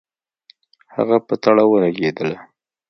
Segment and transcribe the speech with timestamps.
[0.95, 2.37] هغه په تړه ولګېدله.